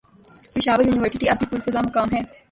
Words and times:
Peshawar 0.53 0.85
university 0.85 1.29
اب 1.29 1.37
بھی 1.39 1.45
پرفضامقام 1.51 2.07
ہے 2.13 2.21